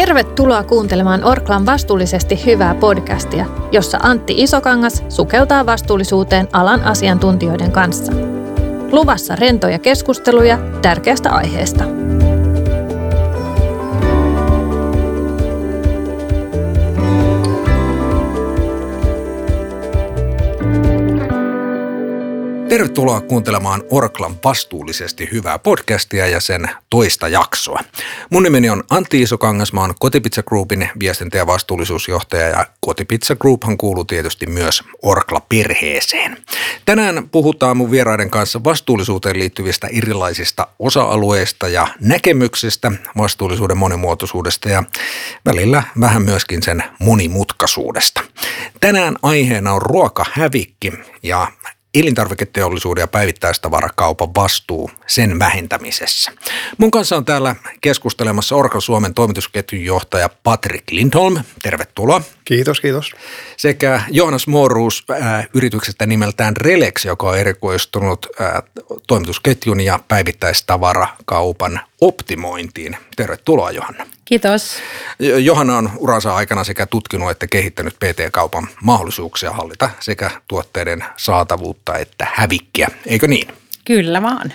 [0.00, 8.12] Tervetuloa kuuntelemaan Orklan vastuullisesti hyvää podcastia, jossa Antti Isokangas sukeltaa vastuullisuuteen alan asiantuntijoiden kanssa.
[8.92, 11.84] Luvassa rentoja keskusteluja tärkeästä aiheesta.
[22.70, 27.80] Tervetuloa kuuntelemaan Orklan vastuullisesti hyvää podcastia ja sen toista jaksoa.
[28.30, 33.78] Mun nimeni on Antti Isokangas, mä oon Kotipizza Groupin viestintä- ja vastuullisuusjohtaja ja Kotipizza Grouphan
[33.78, 36.36] kuuluu tietysti myös Orkla-perheeseen.
[36.84, 44.84] Tänään puhutaan mun vieraiden kanssa vastuullisuuteen liittyvistä erilaisista osa-alueista ja näkemyksistä, vastuullisuuden monimuotoisuudesta ja
[45.46, 48.20] välillä vähän myöskin sen monimutkaisuudesta.
[48.80, 50.92] Tänään aiheena on ruokahävikki
[51.22, 51.48] ja
[51.94, 56.32] elintarviketeollisuuden ja päivittäistavarakaupan vastuu sen vähentämisessä.
[56.78, 61.36] Mun kanssa on täällä keskustelemassa Orkla Suomen toimitusketjun johtaja Patrick Lindholm.
[61.62, 62.22] Tervetuloa.
[62.44, 63.12] Kiitos, kiitos.
[63.56, 68.62] Sekä Jonas Moruus äh, yrityksestä nimeltään Relex, joka on erikoistunut äh,
[69.06, 72.96] toimitusketjun ja päivittäistavarakaupan optimointiin.
[73.16, 74.06] Tervetuloa Johanna.
[74.24, 74.76] Kiitos.
[75.18, 82.26] Johanna on uransa aikana sekä tutkinut että kehittänyt PT-kaupan mahdollisuuksia hallita sekä tuotteiden saatavuutta että
[82.34, 83.48] hävikkiä, eikö niin?
[83.84, 84.52] Kyllä vaan.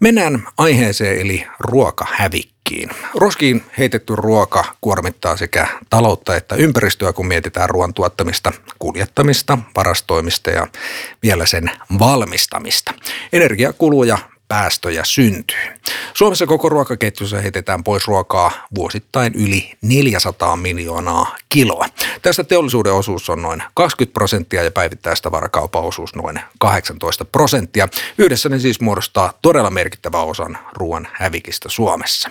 [0.00, 2.90] Mennään aiheeseen eli ruokahävikkiin.
[3.14, 10.66] Roskiin heitetty ruoka kuormittaa sekä taloutta että ympäristöä, kun mietitään ruoan tuottamista, kuljettamista, varastoimista ja
[11.22, 12.94] vielä sen valmistamista.
[13.32, 14.18] Energiakuluja
[14.52, 15.56] päästöjä syntyy.
[16.14, 21.86] Suomessa koko ruokaketjussa heitetään pois ruokaa vuosittain yli 400 miljoonaa kiloa.
[22.22, 27.88] Tästä teollisuuden osuus on noin 20 prosenttia ja päivittäistavarakaupan osuus noin 18 prosenttia.
[28.18, 32.30] Yhdessä ne siis muodostaa todella merkittävä osan ruoan hävikistä Suomessa.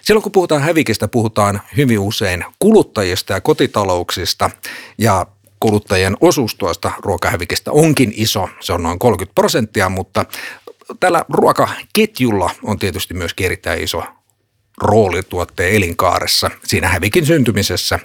[0.00, 4.50] Silloin kun puhutaan hävikistä, puhutaan hyvin usein kuluttajista ja kotitalouksista
[4.98, 5.26] ja
[5.60, 10.24] kuluttajien osuus tuosta ruokahävikistä onkin iso, se on noin 30 prosenttia, mutta
[11.00, 14.02] tällä ruokaketjulla on tietysti myös erittäin iso
[14.80, 17.98] rooli tuotteen elinkaaressa, siinä hävikin syntymisessä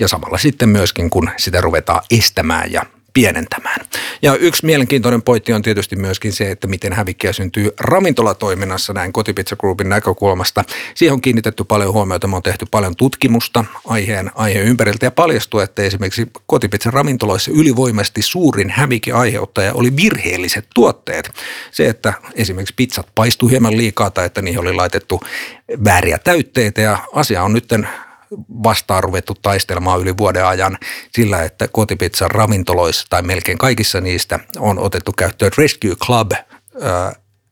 [0.00, 3.86] ja samalla sitten myöskin, kun sitä ruvetaan estämään ja pienentämään.
[4.22, 9.56] Ja yksi mielenkiintoinen pointti on tietysti myöskin se, että miten hävikkiä syntyy ravintolatoiminnassa näin Kotipizza
[9.56, 10.64] Groupin näkökulmasta.
[10.94, 15.60] Siihen on kiinnitetty paljon huomiota, me on tehty paljon tutkimusta aiheen, aiheen ympäriltä ja paljastuu,
[15.60, 21.30] että esimerkiksi Kotipizza ravintoloissa ylivoimaisesti suurin hävikin aiheuttaja oli virheelliset tuotteet.
[21.70, 25.20] Se, että esimerkiksi pizzat paistui hieman liikaa tai että niihin oli laitettu
[25.84, 27.88] vääriä täytteitä ja asia on nytten
[28.64, 30.78] vastaan ruvettu taistelemaan yli vuoden ajan
[31.12, 36.32] sillä, että kotipizzan ravintoloissa tai melkein kaikissa niistä on otettu käyttöön Rescue Club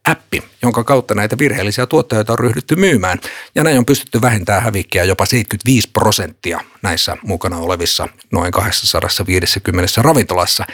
[0.08, 3.20] appi, jonka kautta näitä virheellisiä tuotteita on ryhdytty myymään.
[3.54, 10.64] Ja näin on pystytty vähentämään hävikkiä jopa 75 prosenttia näissä mukana olevissa noin 250 ravintolassa.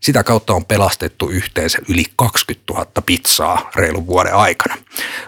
[0.00, 4.76] Sitä kautta on pelastettu yhteensä yli 20 000 pizzaa reilun vuoden aikana.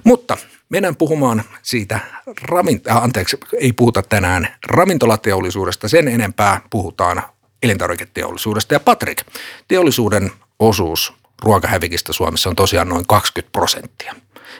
[0.05, 0.37] Mutta
[0.73, 2.01] Mennään puhumaan siitä,
[2.43, 7.23] ravint- äh, anteeksi, ei puhuta tänään ravintolateollisuudesta sen enempää, puhutaan
[7.63, 8.75] elintarviketeollisuudesta.
[8.75, 9.23] Ja Patrik,
[9.69, 11.13] teollisuuden osuus
[11.43, 14.15] ruokahävikistä Suomessa on tosiaan noin 20 prosenttia.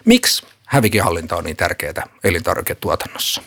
[0.05, 3.43] Miksi hävikihallinta on niin tärkeää elintarviketuotannossa?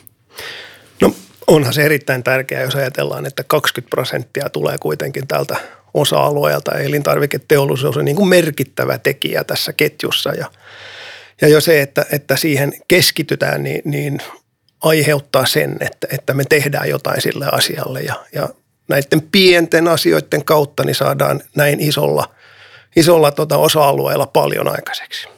[1.00, 1.14] No
[1.46, 5.56] onhan se erittäin tärkeää, jos ajatellaan, että 20 prosenttia tulee kuitenkin tältä
[5.94, 6.78] osa-alueelta.
[6.78, 10.50] Elintarviketeollisuus on niin kuin merkittävä tekijä tässä ketjussa ja–
[11.40, 14.18] ja jo se, että, että siihen keskitytään, niin, niin
[14.80, 18.48] aiheuttaa sen, että, että me tehdään jotain sille asialle ja, ja
[18.88, 22.34] näiden pienten asioiden kautta niin saadaan näin isolla,
[22.96, 25.28] isolla tota osa-alueella paljon aikaiseksi.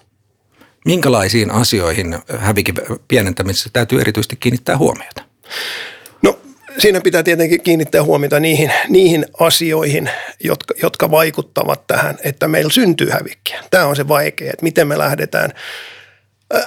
[0.85, 2.75] Minkälaisiin asioihin hävikin
[3.09, 5.23] pienentämisessä täytyy erityisesti kiinnittää huomiota?
[6.79, 10.11] Siinä pitää tietenkin kiinnittää huomiota niihin, niihin asioihin,
[10.45, 13.65] jotka, jotka vaikuttavat tähän, että meillä syntyy hävikkiä.
[13.71, 15.53] Tämä on se vaikea, että miten me lähdetään
[16.55, 16.65] äh,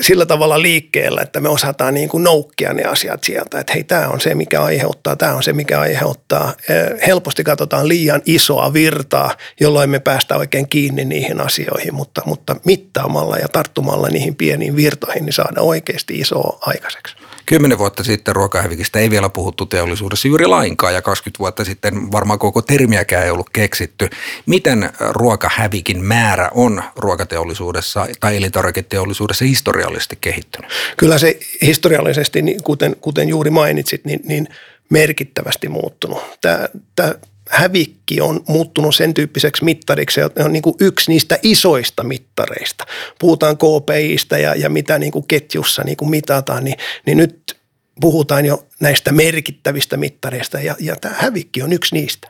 [0.00, 4.08] sillä tavalla liikkeellä, että me osataan niin kuin noukkia ne asiat sieltä, että hei, tämä
[4.08, 6.44] on se, mikä aiheuttaa, tämä on se, mikä aiheuttaa.
[6.48, 12.56] Äh, helposti katsotaan liian isoa virtaa, jolloin me päästään oikein kiinni niihin asioihin, mutta, mutta
[12.64, 17.21] mittaamalla ja tarttumalla niihin pieniin virtoihin, niin saadaan oikeasti isoa aikaiseksi.
[17.52, 22.38] Kymmenen vuotta sitten ruokahävikistä ei vielä puhuttu teollisuudessa juuri lainkaan ja 20 vuotta sitten varmaan
[22.38, 24.10] koko termiäkään ei ollut keksitty.
[24.46, 30.70] Miten ruokahävikin määrä on ruokateollisuudessa tai elintarviketeollisuudessa historiallisesti kehittynyt?
[30.96, 34.48] Kyllä se historiallisesti, niin kuten, kuten juuri mainitsit, niin, niin
[34.90, 36.22] merkittävästi muuttunut.
[36.40, 37.14] Tämä, tämä
[37.52, 42.86] hävikki on muuttunut sen tyyppiseksi mittariksi, että on niin kuin yksi niistä isoista mittareista.
[43.18, 46.76] Puhutaan KPIstä ja, ja mitä niin kuin ketjussa niin kuin mitataan, niin,
[47.06, 47.56] niin nyt
[48.00, 52.28] puhutaan jo näistä merkittävistä mittareista ja, ja tämä hävikki on yksi niistä.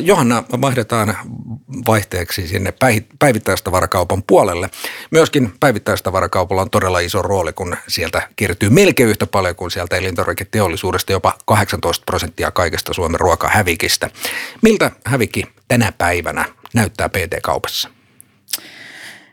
[0.00, 1.16] Johanna, vaihdetaan
[1.86, 2.74] vaihteeksi sinne
[3.18, 4.70] päivittäistavarakaupan puolelle.
[5.10, 11.12] Myöskin päivittäistavarakaupalla on todella iso rooli, kun sieltä kertyy melkein yhtä paljon kuin sieltä elintarviketeollisuudesta,
[11.12, 14.10] jopa 18 prosenttia kaikesta Suomen ruokahävikistä.
[14.62, 16.44] Miltä hävikki tänä päivänä
[16.74, 17.88] näyttää PT-kaupassa?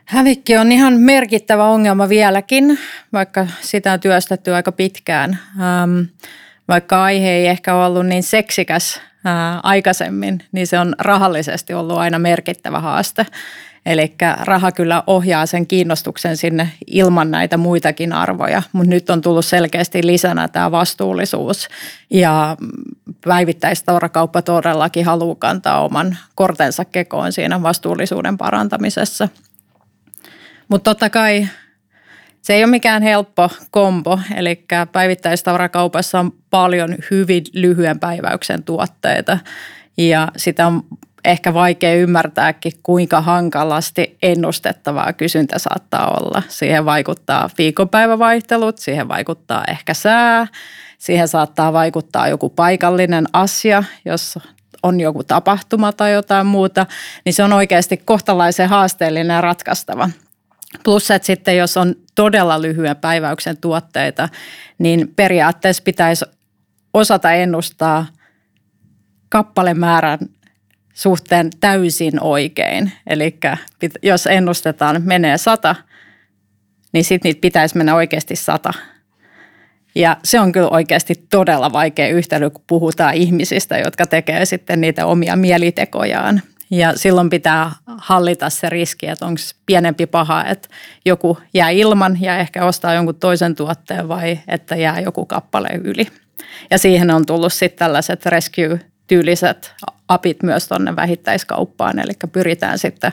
[0.04, 2.78] Hävikki on ihan merkittävä ongelma vieläkin,
[3.12, 5.38] vaikka sitä on työstetty aika pitkään.
[5.60, 6.00] Ähm,
[6.68, 12.18] vaikka aihe ei ehkä ollut niin seksikäs ää, aikaisemmin, niin se on rahallisesti ollut aina
[12.18, 13.26] merkittävä haaste.
[13.86, 19.44] Eli raha kyllä ohjaa sen kiinnostuksen sinne ilman näitä muitakin arvoja, mutta nyt on tullut
[19.44, 21.68] selkeästi lisänä tämä vastuullisuus
[22.10, 22.56] ja
[23.24, 29.28] päivittäistaurakauppa todellakin haluaa kantaa oman kortensa kekoon siinä vastuullisuuden parantamisessa.
[30.68, 31.48] Mutta totta kai
[32.50, 39.38] se ei ole mikään helppo kombo, eli päivittäistavarakaupassa on paljon hyvin lyhyen päiväyksen tuotteita
[39.96, 40.82] ja sitä on
[41.24, 46.42] ehkä vaikea ymmärtääkin, kuinka hankalasti ennustettavaa kysyntä saattaa olla.
[46.48, 50.46] Siihen vaikuttaa viikonpäivävaihtelut, siihen vaikuttaa ehkä sää,
[50.98, 54.38] siihen saattaa vaikuttaa joku paikallinen asia, jos
[54.82, 56.86] on joku tapahtuma tai jotain muuta,
[57.24, 60.10] niin se on oikeasti kohtalaisen haasteellinen ja ratkaistava.
[60.84, 64.28] Plus, että sitten jos on todella lyhyen päiväyksen tuotteita,
[64.78, 66.24] niin periaatteessa pitäisi
[66.94, 68.06] osata ennustaa
[69.28, 70.18] kappalemäärän
[70.94, 72.92] suhteen täysin oikein.
[73.06, 73.38] Eli
[74.02, 75.74] jos ennustetaan menee sata,
[76.92, 78.72] niin sitten niitä pitäisi mennä oikeasti sata.
[79.94, 85.06] Ja se on kyllä oikeasti todella vaikea yhtälö, kun puhutaan ihmisistä, jotka tekee sitten niitä
[85.06, 86.42] omia mielitekojaan.
[86.70, 90.68] Ja silloin pitää hallita se riski, että onko pienempi paha, että
[91.04, 96.06] joku jää ilman ja ehkä ostaa jonkun toisen tuotteen vai että jää joku kappale yli.
[96.70, 99.74] Ja siihen on tullut sitten tällaiset rescue-tyyliset
[100.08, 103.12] apit myös tuonne vähittäiskauppaan, eli pyritään sitten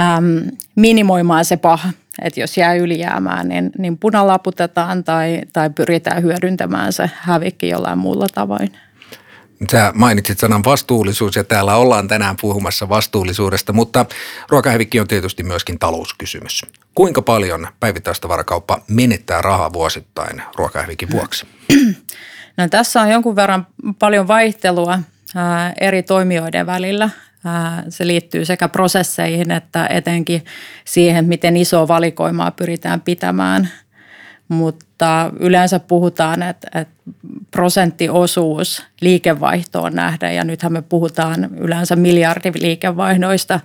[0.00, 1.90] äm, minimoimaan se paha,
[2.22, 8.26] että jos jää ylijäämään, niin, niin punalaputetaan tai, tai pyritään hyödyntämään se hävikki jollain muulla
[8.34, 8.72] tavoin.
[9.70, 14.06] Sä mainitsit sanan vastuullisuus ja täällä ollaan tänään puhumassa vastuullisuudesta, mutta
[14.48, 16.62] ruokahävikki on tietysti myöskin talouskysymys.
[16.94, 21.46] Kuinka paljon päivittäistavarakauppa menettää rahaa vuosittain ruokahävikin vuoksi?
[22.56, 23.66] No, tässä on jonkun verran
[23.98, 24.98] paljon vaihtelua
[25.34, 27.10] ää, eri toimijoiden välillä.
[27.44, 30.44] Ää, se liittyy sekä prosesseihin että etenkin
[30.84, 33.68] siihen, miten iso valikoimaa pyritään pitämään–
[34.52, 36.94] mutta yleensä puhutaan, että, että
[37.50, 43.60] prosenttiosuus liikevaihtoon nähden, ja nythän me puhutaan yleensä miljardiliikevaihdoista,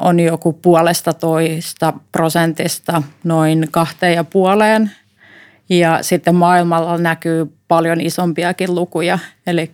[0.00, 4.90] on joku puolesta toista prosentista noin kahteen ja puoleen.
[5.68, 9.18] Ja sitten maailmalla näkyy paljon isompiakin lukuja.
[9.46, 9.70] Eli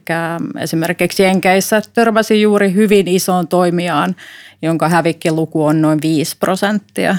[0.58, 4.16] esimerkiksi Jenkeissä törmäsi juuri hyvin isoon toimijaan,
[4.62, 7.16] jonka hävikkiluku on noin 5 prosenttia.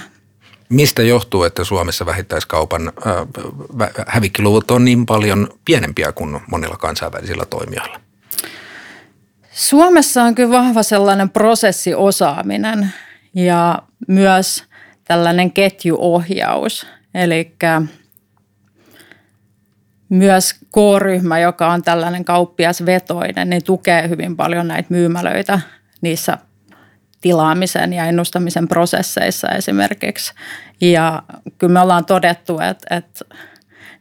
[0.72, 8.00] Mistä johtuu, että Suomessa vähittäiskaupan äh, hävikkiluvut on niin paljon pienempiä kuin monilla kansainvälisillä toimijoilla?
[9.52, 12.94] Suomessa on kyllä vahva sellainen prosessiosaaminen
[13.36, 14.64] ja myös
[15.04, 16.88] tällainen ketjuohjaus.
[17.14, 17.56] Eli
[20.10, 25.60] myös K-ryhmä, joka on tällainen kauppiasvetoinen, niin tukee hyvin paljon näitä myymälöitä
[26.02, 26.38] niissä
[27.22, 30.34] tilaamisen ja ennustamisen prosesseissa esimerkiksi.
[30.82, 31.24] Ja
[31.58, 33.26] kyllä me ollaan todettu, että, että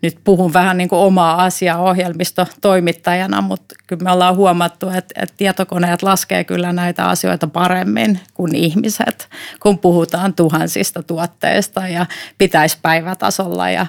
[0.02, 5.34] nyt puhun vähän niin kuin omaa asiaa ohjelmistotoimittajana, mutta kyllä me ollaan huomattu, että, että
[5.36, 9.28] tietokoneet laskee kyllä näitä asioita paremmin kuin ihmiset,
[9.60, 12.06] kun puhutaan tuhansista tuotteista ja
[12.38, 13.86] pitäisi päivätasolla ja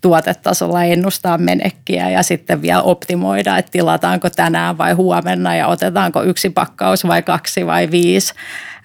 [0.00, 6.50] tuotetasolla ennustaa menekkiä ja sitten vielä optimoida, että tilataanko tänään vai huomenna ja otetaanko yksi
[6.50, 8.34] pakkaus vai kaksi vai viisi.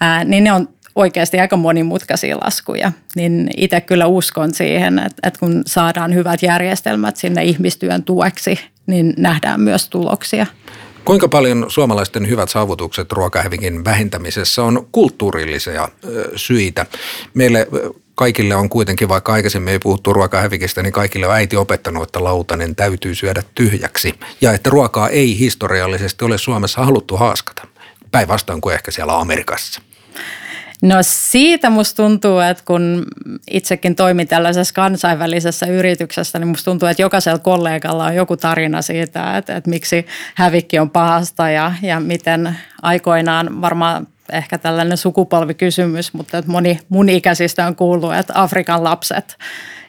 [0.01, 2.91] Ää, niin ne on oikeasti aika monimutkaisia laskuja.
[3.15, 9.13] Niin itse kyllä uskon siihen, että, että kun saadaan hyvät järjestelmät sinne ihmistyön tueksi, niin
[9.17, 10.45] nähdään myös tuloksia.
[11.05, 15.87] Kuinka paljon suomalaisten hyvät saavutukset ruokahävikin vähentämisessä on kulttuurillisia
[16.35, 16.85] syitä?
[17.33, 17.67] Meille
[18.15, 22.75] kaikille on kuitenkin, vaikka aikaisemmin ei puhuttu ruokahävikistä, niin kaikille on äiti opettanut, että lautanen
[22.75, 24.13] täytyy syödä tyhjäksi.
[24.41, 27.67] Ja että ruokaa ei historiallisesti ole Suomessa haluttu haaskata.
[28.11, 29.81] Päinvastoin kuin ehkä siellä Amerikassa.
[30.81, 33.05] No siitä musta tuntuu, että kun
[33.51, 39.37] itsekin toimin tällaisessa kansainvälisessä yrityksessä, niin musta tuntuu, että jokaisella kollegalla on joku tarina siitä,
[39.37, 40.05] että, että miksi
[40.35, 47.09] hävikki on pahasta ja, ja miten aikoinaan varmaan ehkä tällainen sukupolvikysymys, mutta että moni mun
[47.09, 49.37] ikäisistä on kuullut, että Afrikan lapset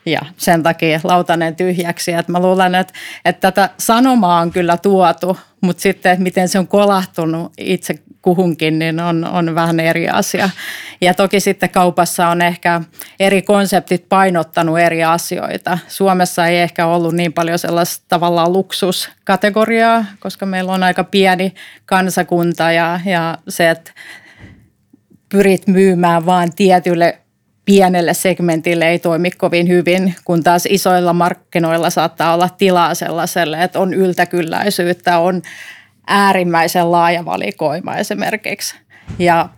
[0.06, 2.12] ja sen takia lautanen tyhjäksi.
[2.12, 6.58] Että mä luulen, että, että tätä sanomaa on kyllä tuotu, mutta sitten, että miten se
[6.58, 10.50] on kolahtunut itse kuhunkin, niin on, on vähän eri asia.
[11.00, 12.80] Ja toki sitten kaupassa on ehkä
[13.20, 15.78] eri konseptit painottanut eri asioita.
[15.88, 21.54] Suomessa ei ehkä ollut niin paljon sellaista tavallaan luksuskategoriaa, koska meillä on aika pieni
[21.86, 23.92] kansakunta ja, ja se, että
[25.28, 27.18] pyrit myymään vaan tietylle
[27.64, 33.80] pienelle segmentille ei toimi kovin hyvin, kun taas isoilla markkinoilla saattaa olla tilaa sellaiselle, että
[33.80, 35.42] on yltäkylläisyyttä, on
[36.06, 38.76] äärimmäisen laaja valikoima esimerkiksi.
[39.18, 39.48] Ja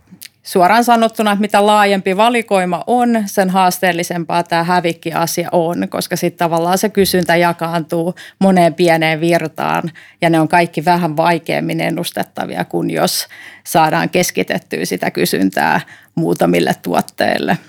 [0.49, 6.89] suoraan sanottuna, mitä laajempi valikoima on, sen haasteellisempaa tämä hävikki-asia on, koska sitten tavallaan se
[6.89, 9.91] kysyntä jakaantuu moneen pieneen virtaan
[10.21, 13.27] ja ne on kaikki vähän vaikeammin ennustettavia kuin jos
[13.63, 15.81] saadaan keskitettyä sitä kysyntää
[16.15, 17.57] muutamille tuotteille–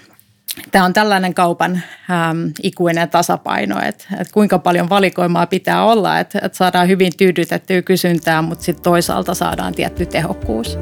[0.72, 6.38] tämä on tällainen kaupan äm, ikuinen tasapaino, että, että kuinka paljon valikoimaa pitää olla, että,
[6.42, 10.78] että saadaan hyvin tyydytettyä kysyntää, mutta sitten toisaalta saadaan tietty tehokkuus.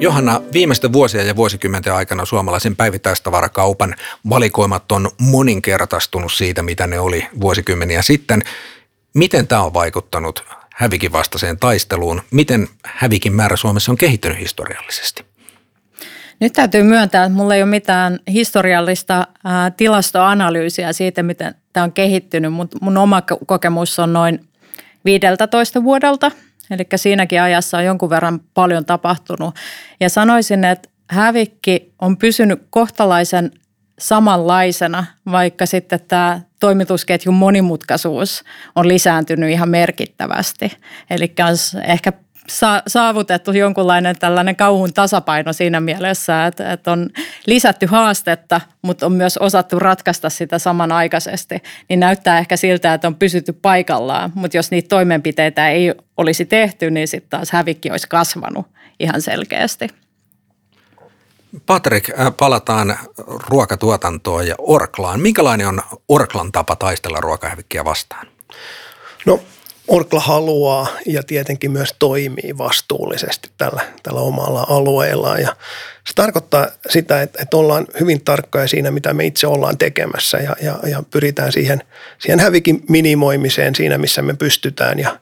[0.00, 3.94] Johanna, viimeisten vuosien ja vuosikymmenten aikana suomalaisen päivittäistavarakaupan
[4.28, 8.42] valikoimat on moninkertaistunut siitä, mitä ne oli vuosikymmeniä sitten.
[9.14, 12.22] Miten tämä on vaikuttanut hävikin vastaiseen taisteluun.
[12.30, 15.24] Miten hävikin määrä Suomessa on kehittynyt historiallisesti?
[16.40, 19.26] Nyt täytyy myöntää, että mulla ei ole mitään historiallista
[19.76, 24.48] tilastoanalyysiä siitä, miten tämä on kehittynyt, mutta mun oma kokemus on noin
[25.04, 26.30] 15 vuodelta.
[26.70, 29.54] Eli siinäkin ajassa on jonkun verran paljon tapahtunut.
[30.00, 33.50] Ja sanoisin, että hävikki on pysynyt kohtalaisen
[33.98, 38.44] samanlaisena, vaikka sitten tämä toimitusketjun monimutkaisuus
[38.74, 40.72] on lisääntynyt ihan merkittävästi.
[41.10, 42.12] Eli on ehkä
[42.86, 47.10] saavutettu jonkunlainen tällainen kauhun tasapaino siinä mielessä, että, että on
[47.46, 51.62] lisätty haastetta, mutta on myös osattu ratkaista sitä samanaikaisesti.
[51.88, 56.90] Niin näyttää ehkä siltä, että on pysytty paikallaan, mutta jos niitä toimenpiteitä ei olisi tehty,
[56.90, 58.66] niin sitten taas hävikki olisi kasvanut
[59.00, 59.88] ihan selkeästi.
[61.66, 65.20] Patrik, äh, palataan ruokatuotantoon ja Orklaan.
[65.20, 68.26] Minkälainen on Orklan tapa taistella ruokahävikkiä vastaan?
[69.26, 69.40] No
[69.88, 75.40] Orkla haluaa ja tietenkin myös toimii vastuullisesti tällä, tällä omalla alueellaan.
[75.40, 75.56] Ja
[76.08, 80.56] se tarkoittaa sitä, että, että ollaan hyvin tarkkoja siinä, mitä me itse ollaan tekemässä ja,
[80.62, 81.82] ja, ja pyritään siihen,
[82.18, 84.98] siihen hävikin minimoimiseen siinä, missä me pystytään.
[84.98, 85.18] Ja,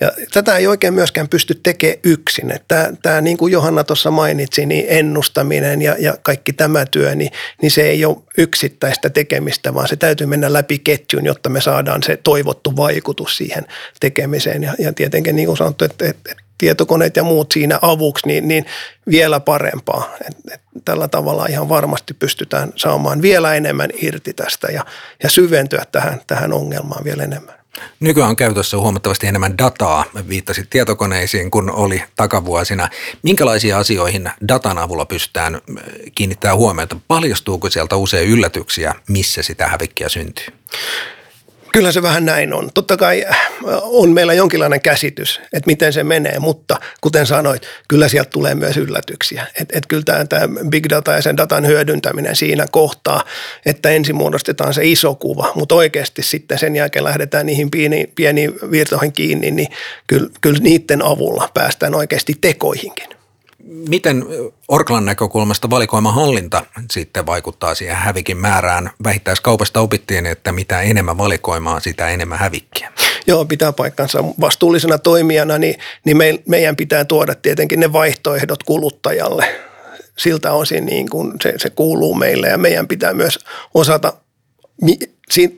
[0.00, 2.54] ja tätä ei oikein myöskään pysty tekemään yksin.
[2.68, 7.30] Tämä, tämä niin kuin Johanna tuossa mainitsi, niin ennustaminen ja, ja kaikki tämä työ, niin,
[7.62, 12.02] niin se ei ole yksittäistä tekemistä, vaan se täytyy mennä läpi ketjun, jotta me saadaan
[12.02, 13.66] se toivottu vaikutus siihen
[14.00, 14.62] tekemiseen.
[14.62, 18.66] Ja, ja tietenkin niin kuin sanottu, että, että tietokoneet ja muut siinä avuksi, niin, niin
[19.10, 20.08] vielä parempaa.
[20.28, 24.84] Et, et tällä tavalla ihan varmasti pystytään saamaan vielä enemmän irti tästä ja,
[25.22, 27.54] ja syventyä tähän, tähän ongelmaan vielä enemmän.
[28.00, 32.88] Nykyään on käytössä huomattavasti enemmän dataa, viittasit tietokoneisiin, kun oli takavuosina.
[33.22, 35.60] Minkälaisiin asioihin datan avulla pystytään
[36.14, 36.96] kiinnittämään huomiota?
[37.08, 40.46] Paljastuuko sieltä usein yllätyksiä, missä sitä hävikkiä syntyy?
[41.72, 42.70] Kyllä se vähän näin on.
[42.74, 43.38] Totta kai äh,
[43.82, 48.76] on meillä jonkinlainen käsitys, että miten se menee, mutta kuten sanoit, kyllä sieltä tulee myös
[48.76, 49.46] yllätyksiä.
[49.60, 53.24] Että et kyllä tämä, tämä big data ja sen datan hyödyntäminen siinä kohtaa,
[53.66, 58.54] että ensin muodostetaan se iso kuva, mutta oikeasti sitten sen jälkeen lähdetään niihin pieniin, pieniin
[58.70, 59.68] virtoihin kiinni, niin
[60.06, 63.21] kyllä, kyllä niiden avulla päästään oikeasti tekoihinkin.
[63.64, 64.24] Miten
[64.68, 68.90] Orklan näkökulmasta valikoimahallinta sitten vaikuttaa siihen hävikin määrään?
[69.04, 72.92] Vähittäiskaupasta opittiin, että mitä enemmän valikoimaa, sitä enemmän hävikkiä.
[73.26, 74.24] Joo, pitää paikkansa.
[74.40, 79.54] Vastuullisena toimijana niin, niin me, meidän pitää tuoda tietenkin ne vaihtoehdot kuluttajalle.
[80.18, 83.38] Siltä osin niin kuin se, se kuuluu meille ja meidän pitää myös
[83.74, 84.12] osata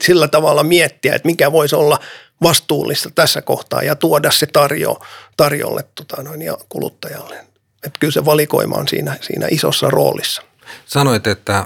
[0.03, 1.99] sillä tavalla miettiä, että mikä voisi olla
[2.43, 5.01] vastuullista tässä kohtaa ja tuoda se tarjo,
[5.37, 7.54] tarjolle tota noin, ja kuluttajalle
[7.87, 10.43] että kyllä se valikoima on siinä, siinä isossa roolissa.
[10.87, 11.65] Sanoit, että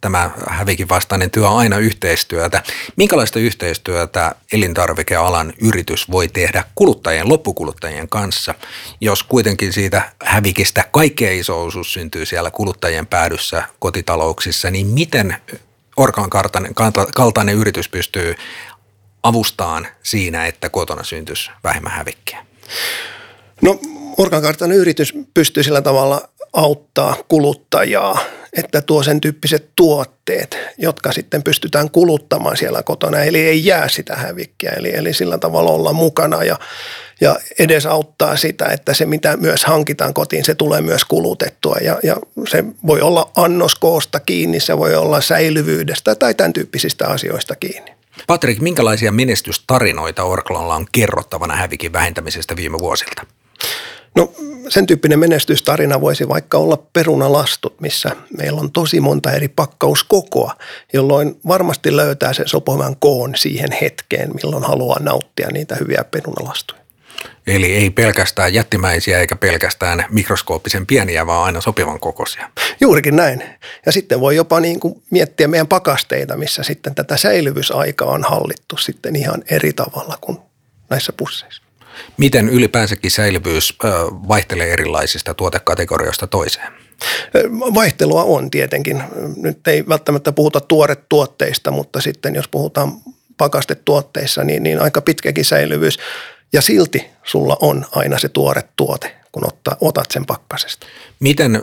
[0.00, 2.62] tämä hävikin vastainen työ on aina yhteistyötä.
[2.96, 8.54] Minkälaista yhteistyötä elintarvikealan yritys voi tehdä kuluttajien, loppukuluttajien kanssa,
[9.00, 15.36] jos kuitenkin siitä hävikistä kaikkein iso osuus syntyy siellä kuluttajien päädyssä kotitalouksissa, niin miten
[15.96, 16.30] Orkan
[17.14, 18.34] kaltainen yritys pystyy
[19.22, 22.46] avustaan siinä, että kotona syntyisi vähemmän hävikkiä?
[23.62, 23.80] No
[24.18, 28.18] Orkan kartan yritys pystyy sillä tavalla auttaa kuluttajaa,
[28.52, 34.16] että tuo sen tyyppiset tuotteet, jotka sitten pystytään kuluttamaan siellä kotona, eli ei jää sitä
[34.16, 36.58] hävikkiä, eli, eli sillä tavalla olla mukana ja,
[37.20, 41.98] ja edes auttaa sitä, että se mitä myös hankitaan kotiin, se tulee myös kulutettua ja,
[42.02, 42.16] ja
[42.48, 47.92] se voi olla annoskoosta kiinni, se voi olla säilyvyydestä tai tämän tyyppisistä asioista kiinni.
[48.26, 53.22] Patrik, minkälaisia menestystarinoita Orklalla on kerrottavana hävikin vähentämisestä viime vuosilta?
[54.14, 54.32] No
[54.68, 60.56] sen tyyppinen menestystarina voisi vaikka olla perunalastut, missä meillä on tosi monta eri pakkauskokoa,
[60.92, 66.82] jolloin varmasti löytää sen sopivan koon siihen hetkeen, milloin haluaa nauttia niitä hyviä perunalastuja.
[67.46, 72.50] Eli ei pelkästään jättimäisiä eikä pelkästään mikroskooppisen pieniä, vaan aina sopivan kokoisia.
[72.80, 73.42] Juurikin näin.
[73.86, 78.76] Ja sitten voi jopa niin kuin miettiä meidän pakasteita, missä sitten tätä säilyvysaikaa on hallittu
[78.76, 80.38] sitten ihan eri tavalla kuin
[80.90, 81.61] näissä pusseissa.
[82.16, 83.78] Miten ylipäänsäkin säilyvyys
[84.28, 86.72] vaihtelee erilaisista tuotekategorioista toiseen?
[87.74, 89.02] Vaihtelua on tietenkin.
[89.36, 92.92] Nyt ei välttämättä puhuta tuoretuotteista, mutta sitten jos puhutaan
[93.36, 95.98] pakastetuotteissa, niin, niin aika pitkäkin säilyvyys.
[96.52, 100.86] Ja silti sulla on aina se tuore tuote, kun ottaa, otat sen pakkasesta.
[101.20, 101.62] Miten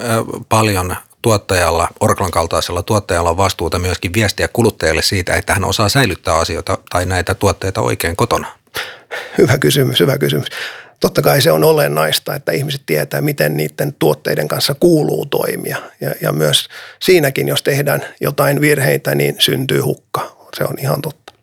[0.49, 6.35] paljon tuottajalla, Orklan kaltaisella tuottajalla on vastuuta myöskin viestiä kuluttajalle siitä, että hän osaa säilyttää
[6.35, 8.47] asioita tai näitä tuotteita oikein kotona?
[9.37, 10.47] Hyvä kysymys, hyvä kysymys.
[10.99, 15.77] Totta kai se on olennaista, että ihmiset tietää, miten niiden tuotteiden kanssa kuuluu toimia.
[16.01, 16.67] Ja, ja myös
[16.99, 20.35] siinäkin, jos tehdään jotain virheitä, niin syntyy hukka.
[20.57, 21.33] Se on ihan totta.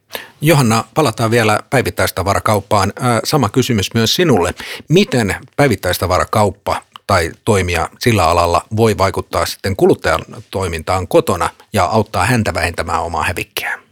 [0.40, 2.92] Johanna, palataan vielä päivittäistavarakauppaan.
[3.24, 4.54] Sama kysymys myös sinulle.
[4.88, 12.54] Miten päivittäistavarakauppa tai toimia sillä alalla voi vaikuttaa sitten kuluttajan toimintaan kotona ja auttaa häntä
[12.54, 13.85] vähentämään omaa hävikkiään?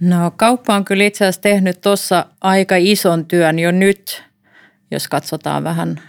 [0.00, 4.24] No kauppa on kyllä itse asiassa tehnyt tuossa aika ison työn jo nyt,
[4.90, 6.00] jos katsotaan vähän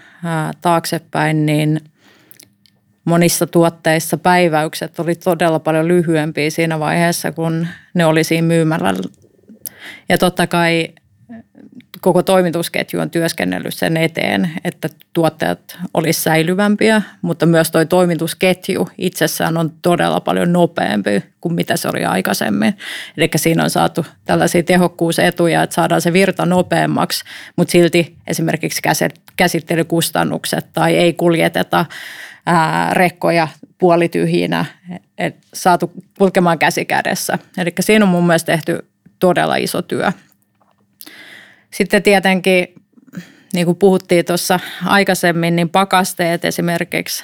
[0.61, 1.81] taaksepäin, niin
[3.05, 8.93] monissa tuotteissa päiväykset oli todella paljon lyhyempiä siinä vaiheessa, kun ne oli siinä myymällä.
[10.09, 10.87] Ja totta kai
[12.01, 19.57] koko toimitusketju on työskennellyt sen eteen, että tuotteet olisi säilyvämpiä, mutta myös tuo toimitusketju itsessään
[19.57, 22.77] on todella paljon nopeampi kuin mitä se oli aikaisemmin.
[23.17, 27.23] Eli siinä on saatu tällaisia tehokkuusetuja, että saadaan se virta nopeammaksi,
[27.55, 28.81] mutta silti esimerkiksi
[29.35, 31.85] käsittelykustannukset tai ei kuljeteta
[32.91, 34.65] rekkoja puolityhjinä,
[35.53, 37.39] saatu kulkemaan käsi kädessä.
[37.57, 38.85] Eli siinä on mun mielestä tehty
[39.19, 40.11] todella iso työ.
[41.73, 42.67] Sitten tietenkin,
[43.53, 47.23] niin kuin puhuttiin tuossa aikaisemmin, niin pakasteet esimerkiksi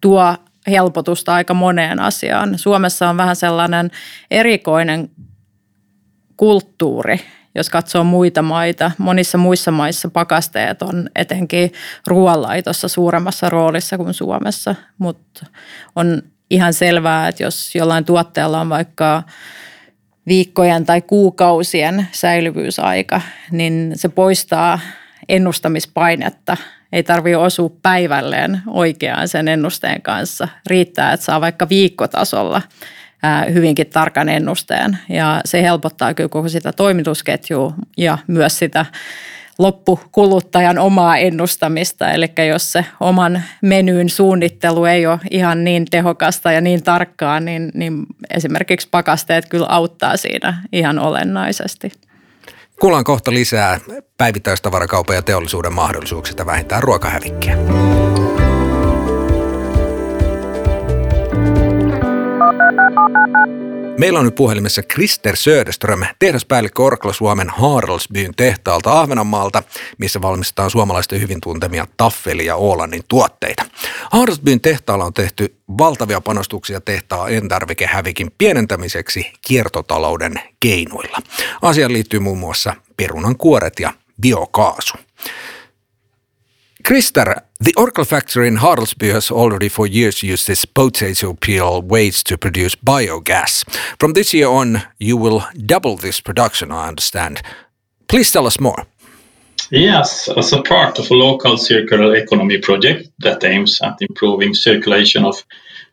[0.00, 0.36] tuo
[0.66, 2.58] helpotusta aika moneen asiaan.
[2.58, 3.90] Suomessa on vähän sellainen
[4.30, 5.10] erikoinen
[6.36, 7.20] kulttuuri,
[7.54, 8.90] jos katsoo muita maita.
[8.98, 11.72] Monissa muissa maissa pakasteet on etenkin
[12.06, 15.46] ruoanlaitossa suuremmassa roolissa kuin Suomessa, mutta
[15.96, 19.22] on ihan selvää, että jos jollain tuotteella on vaikka
[20.26, 24.80] viikkojen tai kuukausien säilyvyysaika, niin se poistaa
[25.28, 26.56] ennustamispainetta.
[26.92, 30.48] Ei tarvitse osua päivälleen oikeaan sen ennusteen kanssa.
[30.66, 32.62] Riittää, että saa vaikka viikkotasolla
[33.52, 38.86] hyvinkin tarkan ennusteen ja se helpottaa kyllä koko sitä toimitusketjua ja myös sitä
[39.58, 42.10] loppukuluttajan omaa ennustamista.
[42.10, 47.70] Eli jos se oman menyyn suunnittelu ei ole ihan niin tehokasta ja niin tarkkaa, niin,
[47.74, 51.92] niin esimerkiksi pakasteet kyllä auttaa siinä ihan olennaisesti.
[52.80, 53.80] Kuullaan kohta lisää
[54.16, 57.56] päivittäistavarakaupan ja teollisuuden mahdollisuuksista vähentää ruokahävikkiä.
[63.98, 69.62] Meillä on nyt puhelimessa Krister Söderström, tehdaspäällikkö Orkla Suomen Haraldsbyn tehtaalta Ahvenanmaalta,
[69.98, 73.64] missä valmistetaan suomalaisten hyvin tuntemia taffeli- ja Oolannin tuotteita.
[74.10, 81.18] Haraldsbyn tehtaalla on tehty valtavia panostuksia tehtaa elintarvikehävikin pienentämiseksi kiertotalouden keinoilla.
[81.62, 84.94] Asiaan liittyy muun muassa perunan kuoret ja biokaasu.
[86.82, 92.26] Krister, the Oracle factory in Haraldsby has already for years used this potato peel waste
[92.26, 93.64] to produce biogas.
[93.98, 97.40] From this year on, you will double this production, I understand.
[98.06, 98.84] Please tell us more.
[99.70, 105.24] Yes, as a part of a local circular economy project that aims at improving circulation
[105.24, 105.42] of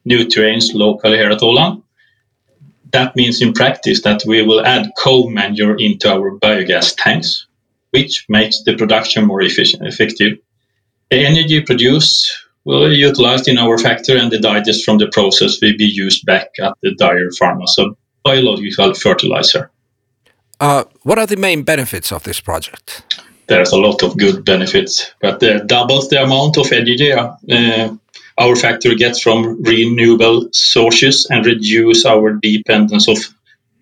[0.04, 1.84] nutrients locally here at Åland.
[2.92, 7.48] That means in practice that we will add cow manure into our biogas tanks,
[7.92, 10.38] which makes the production more efficient, effective
[11.12, 12.32] The energy produced
[12.64, 16.26] will be utilized in our factory and the digest from the process will be used
[16.26, 17.88] back at the dairy farm as a
[18.24, 19.70] biological fertilizer.
[20.60, 23.04] Uh, what are the main benefits of this project?
[23.48, 27.96] There's a lot of good benefits, but it doubles the amount of energy uh,
[28.38, 33.18] our factory gets from renewable sources and reduce our dependence of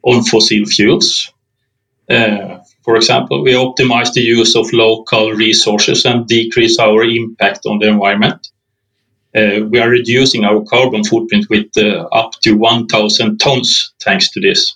[0.01, 1.31] on fossil fuels.
[2.09, 2.58] Uh,
[2.89, 7.87] for example, we optimize the use of local resources and decrease our impact on the
[7.87, 8.47] environment.
[9.35, 14.41] Uh, we are reducing our carbon footprint with uh, up to 1,000 tons thanks to
[14.41, 14.75] this.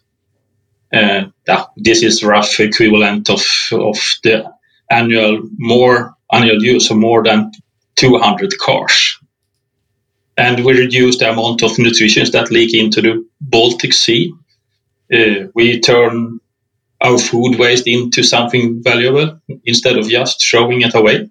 [0.93, 1.23] Uh,
[1.75, 4.47] this is rough equivalent of, of the
[4.91, 7.51] annual more annual use of more than
[7.95, 9.17] 200 cars.
[10.37, 14.31] And we reduce the amount of nutrition that leak into the Baltic Sea.
[15.11, 16.39] Uh, we turn
[17.03, 21.29] our food waste into something valuable instead of just throwing it away.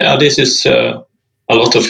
[0.00, 1.02] Yeah, this is uh,
[1.48, 1.86] a lot of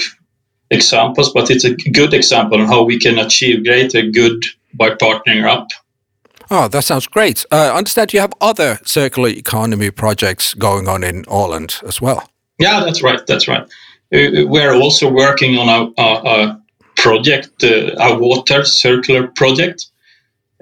[0.71, 5.45] examples, but it's a good example on how we can achieve greater good by partnering
[5.45, 5.69] up.
[6.51, 7.45] Oh, that sounds great.
[7.51, 12.31] Uh, I understand you have other circular economy projects going on in Ireland as well.
[12.59, 13.21] Yeah, that's right.
[13.27, 13.63] That's right.
[14.15, 16.63] Uh, we're also working on a, a, a
[16.97, 19.87] project, uh, a water circular project,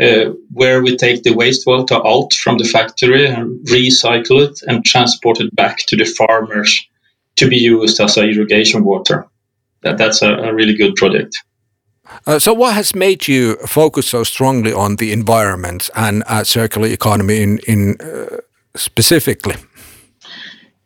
[0.00, 5.40] uh, where we take the wastewater out from the factory and recycle it and transport
[5.40, 6.86] it back to the farmers
[7.36, 9.26] to be used as a irrigation water.
[9.82, 11.42] That, that's a, a really good project.
[12.26, 16.88] Uh, so, what has made you focus so strongly on the environment and uh, circular
[16.88, 18.36] economy in, in uh,
[18.74, 19.56] specifically?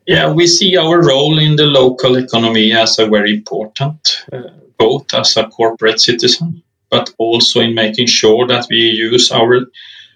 [0.07, 5.13] Yeah, we see our role in the local economy as a very important, uh, both
[5.13, 9.61] as a corporate citizen but also in making sure that we use our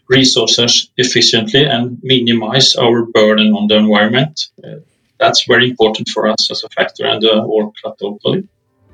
[0.08, 4.50] resources efficiently and minimize our burden on the environment.
[4.64, 4.76] Uh,
[5.20, 8.48] that's very important for us as a factor and uh, Orkla totally.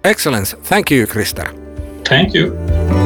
[0.04, 0.48] Excellent.
[0.64, 1.52] Thank you, Krista.
[2.06, 3.01] Thank you.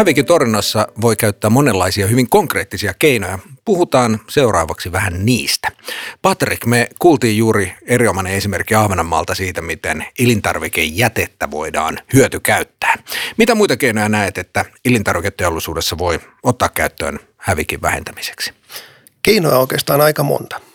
[0.00, 3.38] Hävikin torjunnassa voi käyttää monenlaisia hyvin konkreettisia keinoja.
[3.64, 5.68] Puhutaan seuraavaksi vähän niistä.
[6.22, 12.94] Patrick, me kuultiin juuri erinomainen esimerkki Ahvenanmaalta siitä, miten elintarvikejätettä voidaan hyötykäyttää.
[13.36, 18.52] Mitä muita keinoja näet, että elintarviketeollisuudessa voi ottaa käyttöön hävikin vähentämiseksi?
[19.22, 20.69] Keinoja oikeastaan aika monta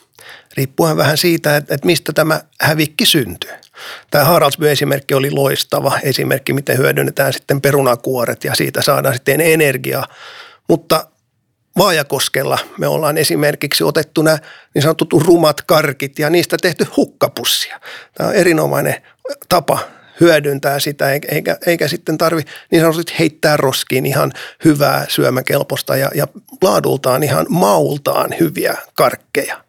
[0.58, 3.52] riippuen vähän siitä, että, että mistä tämä hävikki syntyy.
[4.12, 10.08] Tämä Haraldsby-esimerkki oli loistava esimerkki, miten hyödynnetään sitten perunakuoret ja siitä saadaan sitten energiaa.
[10.70, 11.08] Mutta
[11.78, 14.38] Vaajakoskella me ollaan esimerkiksi otettu nämä
[14.74, 17.80] niin sanotut rumat karkit ja niistä tehty hukkapussia.
[18.14, 18.96] Tämä on erinomainen
[19.50, 19.80] tapa
[20.20, 22.42] hyödyntää sitä, eikä, eikä, sitten tarvi
[22.72, 24.32] niin sanotusti heittää roskiin ihan
[24.66, 26.28] hyvää syömäkelpoista ja, ja
[26.62, 29.65] laadultaan ihan maultaan hyviä karkkeja.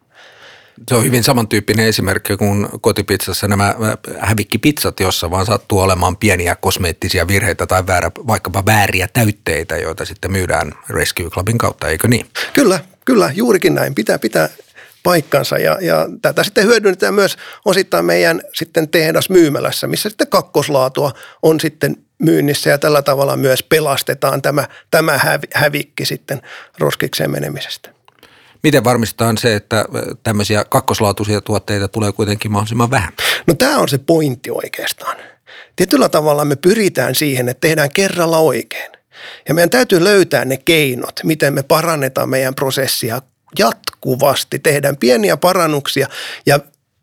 [0.89, 3.75] Se on hyvin samantyyppinen esimerkki kuin kotipizzassa nämä
[4.19, 10.31] hävikkipizzat, jossa vaan sattuu olemaan pieniä kosmeettisia virheitä tai väärä, vaikkapa vääriä täytteitä, joita sitten
[10.31, 12.25] myydään Rescue Clubin kautta, eikö niin?
[12.53, 13.95] Kyllä, kyllä, juurikin näin.
[13.95, 14.49] Pitää pitää
[15.03, 21.11] paikkansa ja, ja tätä sitten hyödynnetään myös osittain meidän sitten tehdas myymälässä, missä sitten kakkoslaatua
[21.43, 25.19] on sitten myynnissä ja tällä tavalla myös pelastetaan tämä, tämä
[25.53, 26.41] hävikki sitten
[26.79, 27.96] roskikseen menemisestä.
[28.67, 29.85] Miten varmistetaan se, että
[30.23, 33.13] tämmöisiä kakkoslaatuisia tuotteita tulee kuitenkin mahdollisimman vähän?
[33.47, 35.17] No tämä on se pointti oikeastaan.
[35.75, 38.91] Tietyllä tavalla me pyritään siihen, että tehdään kerralla oikein.
[39.47, 43.21] Ja meidän täytyy löytää ne keinot, miten me parannetaan meidän prosessia
[43.59, 44.59] jatkuvasti.
[44.59, 46.07] Tehdään pieniä parannuksia
[46.45, 46.59] ja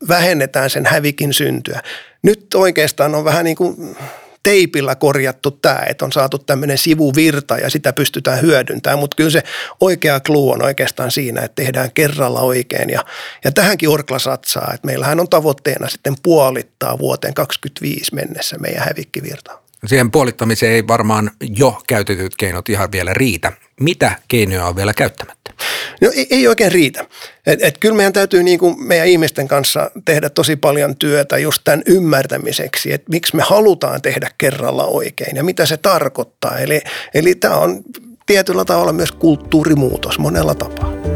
[0.08, 1.82] vähennetään sen hävikin syntyä.
[2.22, 3.96] Nyt oikeastaan on vähän niin kuin
[4.44, 9.42] teipillä korjattu tämä, että on saatu tämmöinen sivuvirta ja sitä pystytään hyödyntämään, mutta kyllä se
[9.80, 13.04] oikea kluu on oikeastaan siinä, että tehdään kerralla oikein ja,
[13.44, 19.63] ja tähänkin Orkla satsaa, että meillähän on tavoitteena sitten puolittaa vuoteen 2025 mennessä meidän hävikkivirta.
[19.86, 23.52] Siihen puolittamiseen ei varmaan jo käytetyt keinot ihan vielä riitä.
[23.80, 25.52] Mitä keinoja on vielä käyttämättä?
[26.00, 27.06] No ei, ei oikein riitä.
[27.46, 31.62] Et, et kyllä meidän täytyy niin kuin meidän ihmisten kanssa tehdä tosi paljon työtä just
[31.64, 36.58] tämän ymmärtämiseksi, että miksi me halutaan tehdä kerralla oikein ja mitä se tarkoittaa.
[36.58, 36.80] Eli,
[37.14, 37.82] eli tämä on
[38.26, 41.13] tietyllä tavalla myös kulttuurimuutos monella tapaa.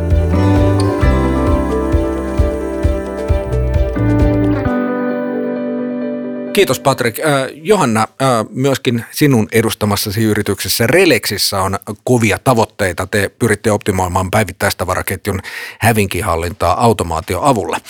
[6.58, 7.18] Kiitos Patrick.
[7.54, 8.08] Johanna,
[8.50, 13.06] myöskin sinun edustamassasi yrityksessä Relexissä on kovia tavoitteita.
[13.06, 15.40] Te pyritte optimoimaan päivittäistavaraketjun
[15.80, 17.80] hävinkihallintaa automaatio avulla.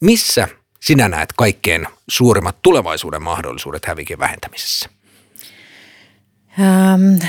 [0.00, 0.48] Missä
[0.80, 4.88] sinä näet kaikkein suurimmat tulevaisuuden mahdollisuudet hävikin vähentämisessä?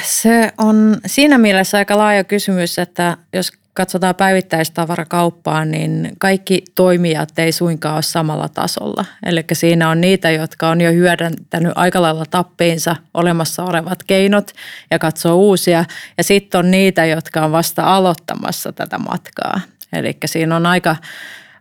[0.04, 7.52] Se on siinä mielessä aika laaja kysymys, että jos katsotaan päivittäistavarakauppaa, niin kaikki toimijat ei
[7.52, 9.06] suinkaan ole samalla tasolla.
[9.26, 14.52] Eli siinä on niitä, jotka on jo hyödyntänyt aika lailla tappiinsa olemassa olevat keinot
[14.92, 15.86] ja katsoo uusia.
[16.18, 19.62] Ja sitten on niitä, jotka on vasta aloittamassa tätä matkaa.
[19.94, 20.96] Eli siinä on aika,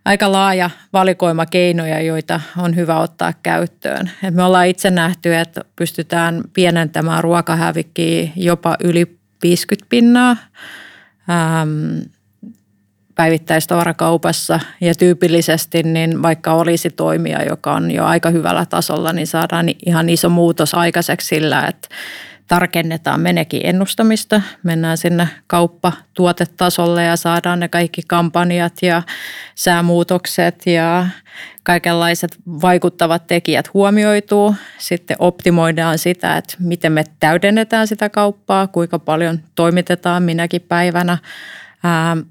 [0.05, 4.11] aika laaja valikoima keinoja, joita on hyvä ottaa käyttöön.
[4.23, 10.37] Et me ollaan itse nähty, että pystytään pienentämään ruokahävikkiä jopa yli 50 pinnaa
[11.29, 11.99] ähm,
[13.15, 19.65] päivittäistavarakaupassa ja tyypillisesti niin vaikka olisi toimija, joka on jo aika hyvällä tasolla, niin saadaan
[19.85, 21.87] ihan iso muutos aikaiseksi sillä, että
[22.47, 24.41] tarkennetaan menekin ennustamista.
[24.63, 29.03] Mennään sinne kauppatuotetasolle ja saadaan ne kaikki kampanjat ja
[29.55, 31.07] säämuutokset ja
[31.63, 34.55] kaikenlaiset vaikuttavat tekijät huomioituu.
[34.77, 41.17] Sitten optimoidaan sitä, että miten me täydennetään sitä kauppaa, kuinka paljon toimitetaan minäkin päivänä.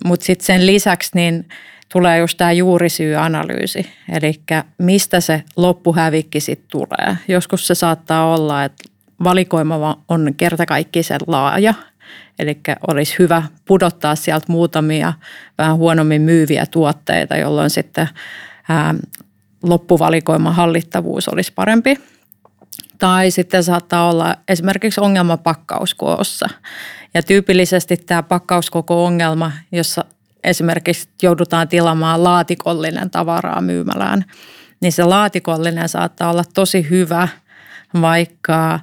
[0.05, 1.49] Mutta sitten sen lisäksi niin
[1.93, 4.41] tulee just tämä juurisyyanalyysi, eli
[4.79, 7.17] mistä se loppuhävikki sitten tulee.
[7.29, 11.75] Joskus se saattaa olla, että valikoima on kertakaikkisen laaja,
[12.39, 15.13] eli olisi hyvä pudottaa sieltä muutamia
[15.59, 18.09] vähän huonommin myyviä tuotteita, jolloin sitten
[18.69, 18.95] ää,
[19.63, 21.99] loppuvalikoiman hallittavuus olisi parempi.
[22.99, 26.49] Tai sitten saattaa olla esimerkiksi ongelma pakkauskoossa.
[27.15, 30.05] Ja tyypillisesti tämä pakkauskoko ongelma, jossa
[30.45, 34.25] esimerkiksi joudutaan tilaamaan laatikollinen tavaraa myymälään,
[34.81, 37.29] niin se laatikollinen saattaa olla tosi hyvä–
[38.03, 38.81] vaikka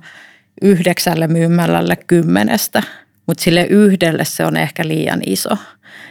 [0.61, 2.83] yhdeksälle myymälälle kymmenestä,
[3.27, 5.57] mutta sille yhdelle se on ehkä liian iso.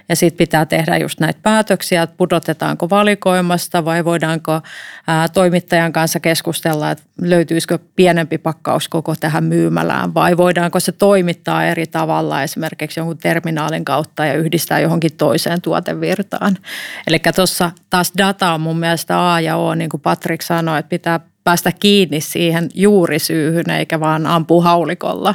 [0.08, 4.60] Ja sitten pitää tehdä just näitä päätöksiä, että pudotetaanko valikoimasta vai voidaanko
[5.06, 11.64] ää, toimittajan kanssa keskustella, että löytyisikö pienempi pakkaus koko tähän myymälään vai voidaanko se toimittaa
[11.64, 16.58] eri tavalla esimerkiksi jonkun terminaalin kautta ja yhdistää johonkin toiseen tuotevirtaan.
[17.06, 20.90] Eli tuossa taas data on mun mielestä A ja O, niin kuin Patrick sanoi, että
[20.90, 25.34] pitää päästä kiinni siihen juurisyyhyn eikä vaan ampua haulikolla.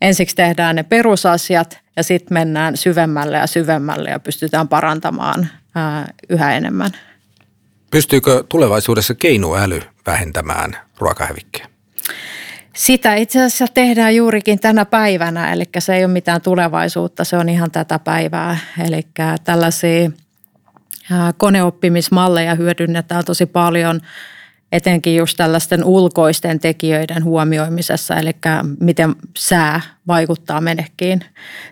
[0.00, 6.56] Ensiksi tehdään ne perusasiat ja sitten mennään syvemmälle ja syvemmälle ja pystytään parantamaan ää, yhä
[6.56, 6.90] enemmän.
[7.90, 11.66] Pystyykö tulevaisuudessa keinoäly vähentämään ruokahävikkiä?
[12.76, 17.48] Sitä itse asiassa tehdään juurikin tänä päivänä, eli se ei ole mitään tulevaisuutta, se on
[17.48, 18.58] ihan tätä päivää.
[18.86, 19.06] Eli
[19.44, 20.10] tällaisia
[21.36, 24.00] koneoppimismalleja hyödynnetään tosi paljon–
[24.72, 28.30] etenkin just tällaisten ulkoisten tekijöiden huomioimisessa, eli
[28.80, 31.24] miten sää vaikuttaa menekkiin.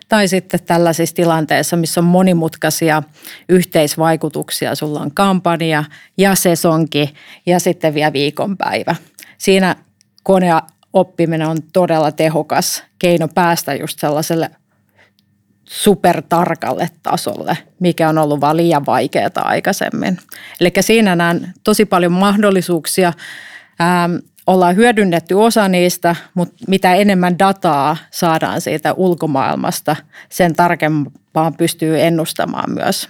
[0.08, 3.02] Tai sitten tällaisissa tilanteissa, missä on monimutkaisia
[3.48, 4.74] yhteisvaikutuksia.
[4.74, 5.84] Sulla on kampanja
[6.18, 7.14] ja sesonki
[7.46, 8.96] ja sitten vielä viikonpäivä.
[9.38, 9.76] Siinä
[10.22, 14.50] koneoppiminen on todella tehokas keino päästä just sellaiselle
[15.70, 20.18] supertarkalle tasolle, mikä on ollut vaan liian vaikeaa aikaisemmin.
[20.60, 23.12] Eli siinä näen tosi paljon mahdollisuuksia.
[23.80, 29.96] Ähm, ollaan hyödynnetty osa niistä, mutta mitä enemmän dataa saadaan siitä ulkomaailmasta,
[30.28, 33.08] sen tarkempaan pystyy ennustamaan myös.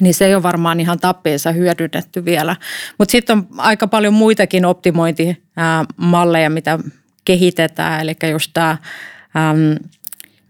[0.00, 2.56] Niin se ei ole varmaan ihan tappiinsa hyödynnetty vielä.
[2.98, 6.78] Mutta sitten on aika paljon muitakin optimointimalleja, mitä
[7.24, 8.00] kehitetään.
[8.00, 8.76] Eli just tämä,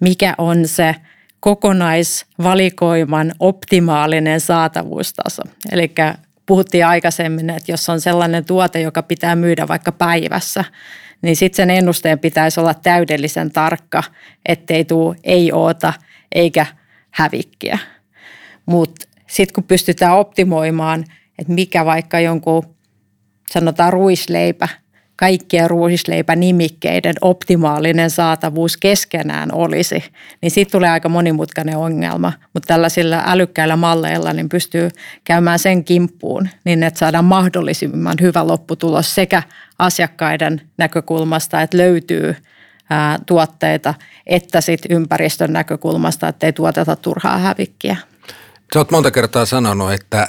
[0.01, 0.95] mikä on se–
[1.41, 5.43] kokonaisvalikoiman optimaalinen saatavuustaso.
[5.73, 5.95] Eli
[6.47, 10.65] puhuttiin aikaisemmin, että jos on sellainen tuote, joka pitää myydä vaikka päivässä,
[11.23, 14.03] niin sitten sen ennusteen pitäisi olla täydellisen tarkka,
[14.47, 15.93] ettei tule ei oota
[16.35, 16.67] eikä
[17.11, 17.79] hävikkiä.
[18.67, 21.05] Mutta sitten kun pystytään optimoimaan,
[21.39, 22.77] että mikä vaikka jonkun
[23.51, 24.69] sanotaan ruisleipä–
[25.19, 30.05] kaikkien ruisleipänimikkeiden optimaalinen saatavuus keskenään olisi,
[30.43, 32.33] niin siitä tulee aika monimutkainen ongelma.
[32.55, 34.91] Mutta tällaisilla älykkäillä malleilla niin pystyy
[35.25, 39.43] käymään sen kimppuun niin, että saadaan mahdollisimman hyvä lopputulos sekä
[39.79, 42.37] asiakkaiden näkökulmasta, että löytyy
[43.27, 43.95] tuotteita,
[44.27, 47.97] että sitten ympäristön näkökulmasta, että ei tuoteta turhaa hävikkiä.
[48.75, 50.29] Sä oot monta kertaa sanonut, että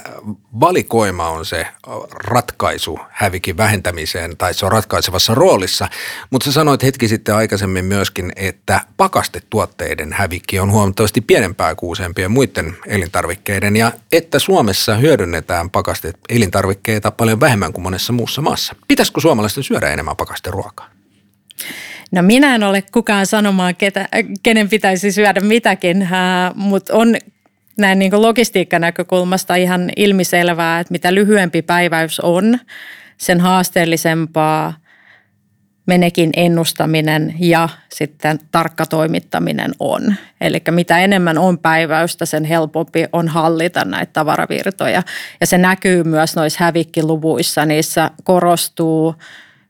[0.60, 1.66] valikoima on se
[2.12, 5.88] ratkaisu hävikin vähentämiseen tai se on ratkaisevassa roolissa,
[6.30, 12.30] mutta sä sanoit hetki sitten aikaisemmin myöskin, että pakastetuotteiden hävikki on huomattavasti pienempää kuin useampien
[12.30, 18.74] muiden elintarvikkeiden ja että Suomessa hyödynnetään pakaste elintarvikkeita paljon vähemmän kuin monessa muussa maassa.
[18.88, 20.90] Pitäisikö suomalaisten syödä enemmän pakasteruokaa?
[22.12, 24.08] No minä en ole kukaan sanomaan, ketä,
[24.42, 26.08] kenen pitäisi syödä mitäkin,
[26.54, 27.16] mutta on
[27.80, 32.58] näin niin logistiikkanäkökulmasta ihan ilmiselvää, että mitä lyhyempi päiväys on,
[33.18, 34.74] sen haasteellisempaa
[35.86, 40.14] menekin ennustaminen ja sitten tarkka toimittaminen on.
[40.40, 45.02] Eli mitä enemmän on päiväystä, sen helpompi on hallita näitä tavaravirtoja.
[45.40, 47.66] Ja se näkyy myös noissa hävikkiluvuissa.
[47.66, 49.14] Niissä korostuu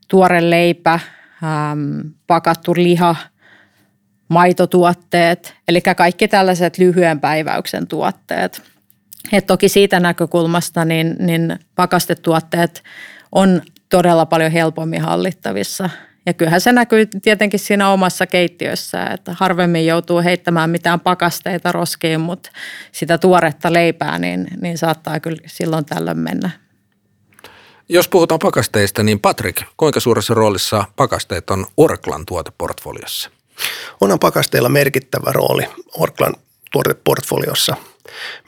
[0.09, 1.01] tuore leipä,
[1.43, 3.17] ähm, pakattu liha–
[4.31, 8.63] maitotuotteet, eli kaikki tällaiset lyhyen päiväyksen tuotteet.
[9.33, 12.83] Et toki siitä näkökulmasta niin, niin pakastetuotteet
[13.33, 15.91] on todella paljon helpommin hallittavissa.
[16.27, 22.21] Ja kyllähän se näkyy tietenkin siinä omassa keittiössä, että harvemmin joutuu heittämään mitään pakasteita roskiin,
[22.21, 22.51] mutta
[22.93, 26.51] sitä tuoretta leipää niin, niin saattaa kyllä silloin tällöin mennä.
[27.89, 33.31] Jos puhutaan pakasteista, niin Patrick, kuinka suuressa roolissa pakasteet on Orklan tuoteportfoliossa?
[34.01, 35.67] Onhan pakasteilla merkittävä rooli
[35.99, 36.35] Orklan
[36.73, 37.77] tuoteportfoliossa.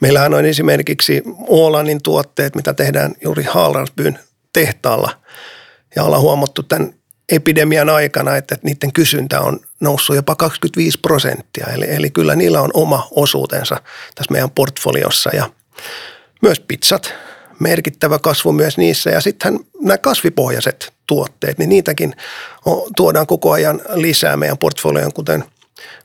[0.01, 4.19] Meillähän on esimerkiksi Oolannin tuotteet, mitä tehdään juuri Haalransbyn
[4.53, 5.19] tehtaalla.
[5.95, 6.93] Ja ollaan huomattu tämän
[7.29, 11.67] epidemian aikana, että niiden kysyntä on noussut jopa 25 prosenttia.
[11.73, 13.75] Eli, eli kyllä niillä on oma osuutensa
[14.15, 15.49] tässä meidän portfoliossa ja
[16.41, 17.13] myös pizzat,
[17.59, 19.09] merkittävä kasvu myös niissä.
[19.09, 22.15] Ja sitten nämä kasvipohjaiset tuotteet, niin niitäkin
[22.97, 25.43] tuodaan koko ajan lisää meidän portfolioon, kuten,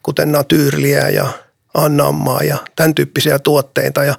[0.02, 1.26] kuten natyrliä ja
[1.74, 4.04] annammaa ja tämän tyyppisiä tuotteita.
[4.04, 4.14] Ja,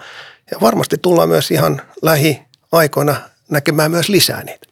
[0.52, 3.16] ja varmasti tullaan myös ihan lähiaikoina
[3.50, 4.70] näkemään myös lisää niitä.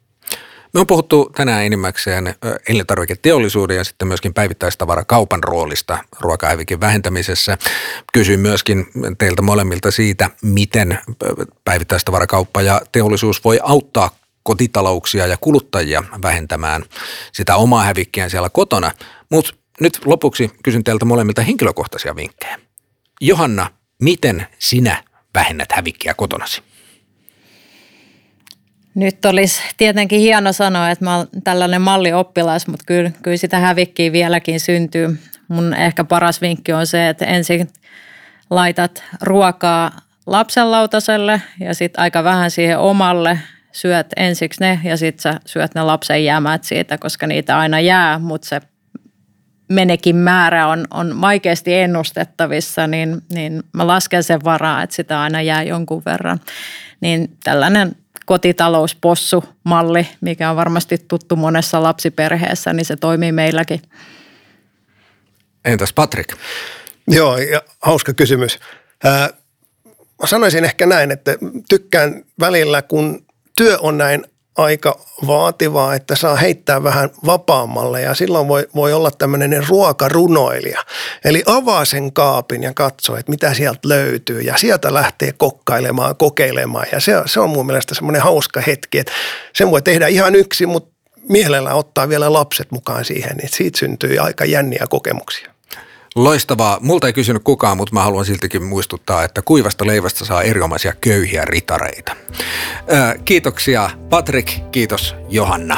[0.74, 2.36] Me on puhuttu tänään enimmäkseen
[2.70, 7.58] elintarviketeollisuuden ja sitten myöskin päivittäistavarakaupan roolista ruokahävikin vähentämisessä.
[8.13, 11.00] Kysyin myöskin teiltä molemmilta siitä, miten
[11.63, 14.12] päivittäistavarakauppa ja teollisuus voi auttaa
[14.48, 16.84] kotitalouksia ja kuluttajia vähentämään
[17.32, 18.92] sitä omaa hävikkiä siellä kotona.
[19.30, 22.60] Mutta nyt lopuksi kysyn teiltä molemmilta henkilökohtaisia vinkkejä.
[23.22, 23.70] Johanna,
[24.02, 25.04] miten sinä
[25.36, 26.62] vähennät hävikkiä kotonasi?
[28.96, 34.12] Nyt olisi tietenkin hieno sanoa, että mä olen tällainen mallioppilas, mutta kyllä, kyllä sitä hävikkiä
[34.12, 35.20] vieläkin syntyy.
[35.48, 37.70] Mun ehkä paras vinkki on se, että ensin
[38.50, 39.92] laitat ruokaa
[40.26, 43.40] lapsen lautaselle ja sitten aika vähän siihen omalle.
[43.78, 48.20] Syöt ensiksi ne ja sitten sä syöt ne lapsen jäämät siitä, koska niitä aina jää,
[48.20, 48.62] mutta se
[49.70, 55.42] menekin määrä on, on vaikeasti ennustettavissa, niin, niin mä lasken sen varaa, että sitä aina
[55.42, 56.40] jää jonkun verran.
[57.02, 63.82] Niin tällainen kotitalouspossu-malli, mikä on varmasti tuttu monessa lapsiperheessä, niin se toimii meilläkin.
[65.66, 66.38] Entäs Patrick?
[67.08, 68.60] Joo, ja hauska kysymys.
[69.04, 69.30] Ää,
[70.22, 71.38] mä sanoisin ehkä näin, että
[71.70, 73.27] tykkään välillä, kun
[73.58, 74.26] työ on näin
[74.58, 80.84] aika vaativaa, että saa heittää vähän vapaammalle ja silloin voi, voi olla tämmöinen ruokarunoilija.
[81.26, 86.88] Eli avaa sen kaapin ja katsoo, että mitä sieltä löytyy ja sieltä lähtee kokkailemaan, kokeilemaan
[86.91, 89.13] ja se, se on mun mielestä semmoinen hauska hetki, että
[89.54, 90.93] sen voi tehdä ihan yksi, mutta
[91.30, 95.57] mielellä ottaa vielä lapset mukaan siihen, niin siitä syntyy aika jänniä kokemuksia.
[96.18, 96.78] Loistavaa.
[96.82, 101.46] Multa ei kysynyt kukaan, mutta mä haluan siltikin muistuttaa, että kuivasta leivästä saa erinomaisia köyhiä
[101.46, 102.16] ritareita.
[102.92, 105.78] Ö, kiitoksia Patrick, kiitos Johanna.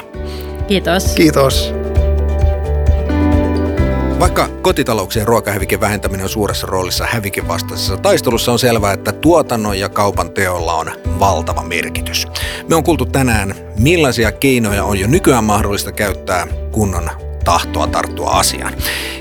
[0.67, 1.05] Kiitos.
[1.05, 1.73] Kiitos.
[4.19, 9.89] Vaikka kotitalouksien ruokahävikin vähentäminen on suuressa roolissa hävikin vastaisessa taistelussa, on selvää, että tuotannon ja
[9.89, 12.27] kaupan teolla on valtava merkitys.
[12.67, 18.73] Me on kuultu tänään, millaisia keinoja on jo nykyään mahdollista käyttää kunnon tahtoa tarttua asiaan.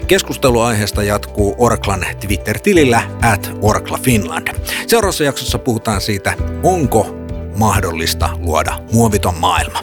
[0.07, 4.49] Keskustelu aiheesta jatkuu Orklan Twitter-tilillä at Orkla Finland.
[4.87, 7.17] Seuraavassa jaksossa puhutaan siitä, onko
[7.57, 9.83] mahdollista luoda muoviton maailma.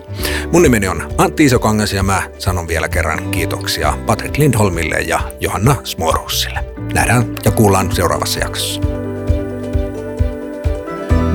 [0.51, 5.75] Mun nimeni on Antti Isokangas ja mä sanon vielä kerran kiitoksia Patrick Lindholmille ja Johanna
[5.83, 6.65] Smorussille.
[6.93, 9.04] Nähdään ja kuullaan seuraavassa jaksossa.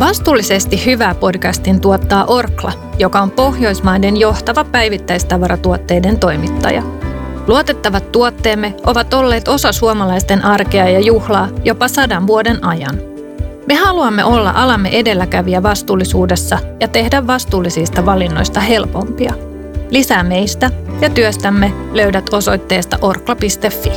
[0.00, 6.82] Vastuullisesti hyvää podcastin tuottaa Orkla, joka on Pohjoismaiden johtava päivittäistavaratuotteiden toimittaja–
[7.46, 12.98] Luotettavat tuotteemme ovat olleet osa suomalaisten arkea ja juhlaa jopa sadan vuoden ajan.
[13.66, 19.34] Me haluamme olla alamme edelläkävijä vastuullisuudessa ja tehdä vastuullisista valinnoista helpompia.
[19.90, 23.90] Lisää meistä ja työstämme löydät osoitteesta orkla.fi.